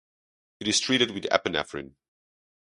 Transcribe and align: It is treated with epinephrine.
It 0.59 0.67
is 0.67 0.79
treated 0.79 1.11
with 1.11 1.25
epinephrine. 1.25 1.93